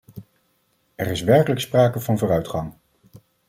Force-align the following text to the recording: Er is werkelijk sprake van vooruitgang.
Er 0.95 1.07
is 1.07 1.21
werkelijk 1.21 1.61
sprake 1.61 1.99
van 1.99 2.17
vooruitgang. 2.17 2.73